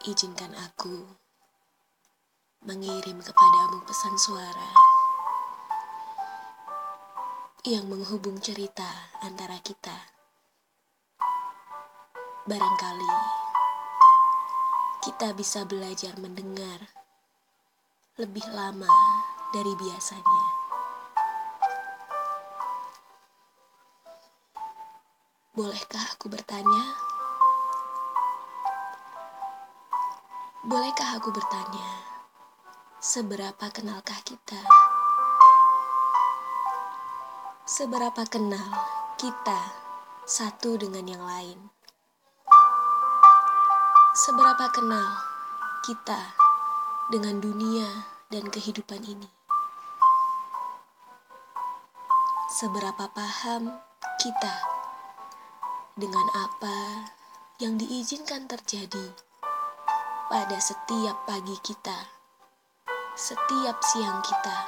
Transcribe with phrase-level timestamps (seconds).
[0.00, 1.04] Izinkan aku
[2.64, 4.72] mengirim kepadamu pesan suara
[7.68, 8.88] yang menghubung cerita
[9.20, 9.92] antara kita.
[12.48, 13.12] Barangkali
[15.04, 16.80] kita bisa belajar mendengar
[18.16, 18.88] lebih lama
[19.52, 20.44] dari biasanya.
[25.52, 27.09] Bolehkah aku bertanya?
[30.60, 31.88] Bolehkah aku bertanya,
[33.00, 34.60] seberapa kenalkah kita?
[37.64, 38.68] Seberapa kenal
[39.16, 39.56] kita
[40.28, 41.56] satu dengan yang lain?
[44.12, 45.08] Seberapa kenal
[45.80, 46.36] kita
[47.08, 47.88] dengan dunia
[48.28, 49.32] dan kehidupan ini?
[52.52, 53.80] Seberapa paham
[54.20, 54.56] kita
[55.96, 57.08] dengan apa
[57.56, 59.29] yang diizinkan terjadi?
[60.30, 62.06] Pada setiap pagi kita,
[63.18, 64.58] setiap siang kita,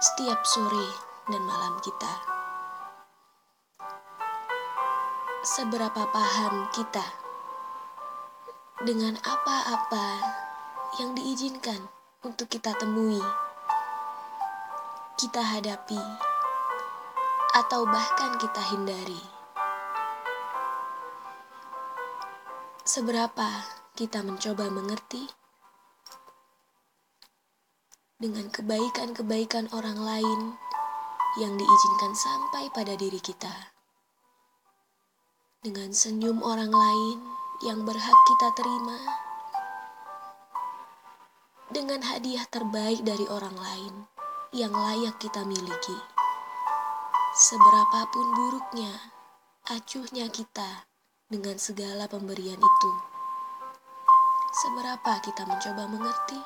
[0.00, 0.88] setiap sore
[1.28, 2.08] dan malam kita.
[5.44, 7.04] Seberapa paham kita
[8.88, 10.08] dengan apa-apa
[10.96, 11.84] yang diizinkan
[12.24, 13.20] untuk kita temui,
[15.20, 16.00] kita hadapi,
[17.60, 19.20] atau bahkan kita hindari.
[22.88, 25.22] Seberapa kita mencoba mengerti
[28.18, 30.40] dengan kebaikan-kebaikan orang lain
[31.38, 33.70] yang diizinkan sampai pada diri kita,
[35.62, 37.18] dengan senyum orang lain
[37.62, 38.98] yang berhak kita terima,
[41.70, 43.94] dengan hadiah terbaik dari orang lain
[44.50, 45.98] yang layak kita miliki.
[47.38, 48.90] Seberapapun buruknya,
[49.70, 50.90] acuhnya kita
[51.30, 53.13] dengan segala pemberian itu
[54.54, 56.38] seberapa kita mencoba mengerti,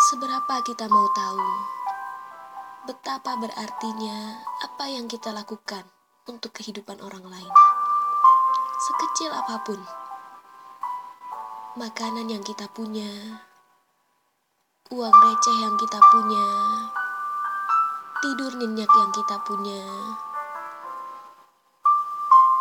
[0.00, 1.44] seberapa kita mau tahu?
[2.88, 5.84] Betapa berartinya apa yang kita lakukan
[6.24, 7.54] untuk kehidupan orang lain,
[8.80, 9.76] sekecil apa pun
[11.76, 13.44] makanan yang kita punya,
[14.88, 16.46] uang receh yang kita punya,
[18.24, 19.84] tidur nyenyak yang kita punya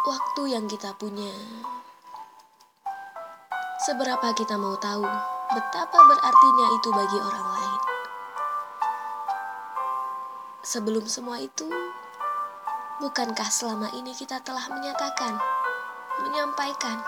[0.05, 1.33] waktu yang kita punya.
[3.81, 5.01] Seberapa kita mau tahu
[5.49, 7.81] betapa berartinya itu bagi orang lain.
[10.61, 11.65] Sebelum semua itu,
[13.01, 15.41] bukankah selama ini kita telah menyatakan,
[16.21, 17.01] menyampaikan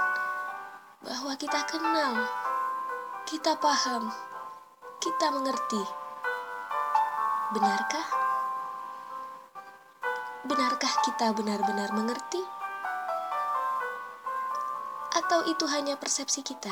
[1.06, 2.18] bahwa kita kenal,
[3.30, 4.10] kita paham,
[4.98, 5.82] kita mengerti?
[7.54, 8.08] Benarkah?
[10.50, 12.57] Benarkah kita benar-benar mengerti?
[15.18, 16.70] Atau itu hanya persepsi kita?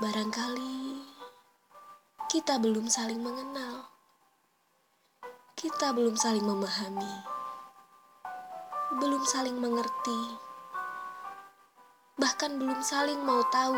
[0.00, 1.04] Barangkali
[2.32, 3.92] kita belum saling mengenal.
[5.52, 7.12] Kita belum saling memahami.
[8.96, 10.40] Belum saling mengerti.
[12.16, 13.76] Bahkan belum saling mau tahu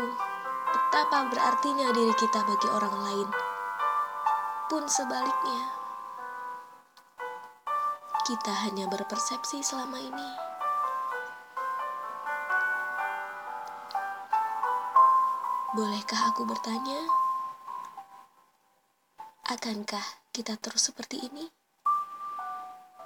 [0.71, 3.29] betapa berartinya diri kita bagi orang lain.
[4.71, 5.67] Pun sebaliknya,
[8.23, 10.52] kita hanya berpersepsi selama ini.
[15.73, 17.01] Bolehkah aku bertanya?
[19.49, 21.49] Akankah kita terus seperti ini?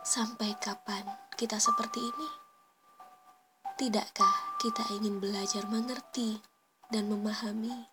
[0.03, 1.07] Sampai kapan
[1.39, 2.29] kita seperti ini?
[3.79, 6.43] Tidakkah kita ingin belajar mengerti
[6.91, 7.87] dan memahami